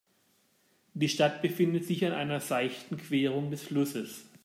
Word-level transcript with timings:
Die 0.95 1.09
Stadt 1.09 1.43
befindet 1.43 1.85
sich 1.85 2.03
an 2.07 2.11
einer 2.11 2.39
seichten 2.39 2.97
Querung 2.97 3.51
des 3.51 3.61
Flusses. 3.61 4.25